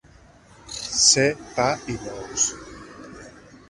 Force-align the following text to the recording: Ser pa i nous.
Ser 1.03 1.27
pa 1.59 1.69
i 1.97 2.01
nous. 2.09 2.51